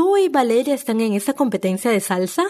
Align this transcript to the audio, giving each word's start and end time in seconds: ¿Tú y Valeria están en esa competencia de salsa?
¿Tú 0.00 0.16
y 0.16 0.30
Valeria 0.30 0.72
están 0.74 1.02
en 1.02 1.12
esa 1.12 1.34
competencia 1.34 1.90
de 1.90 2.00
salsa? 2.00 2.44